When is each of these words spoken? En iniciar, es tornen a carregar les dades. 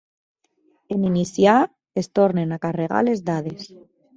En 0.95 1.03
iniciar, 1.09 1.59
es 2.03 2.11
tornen 2.21 2.57
a 2.57 2.61
carregar 2.67 3.07
les 3.11 3.25
dades. 3.31 3.71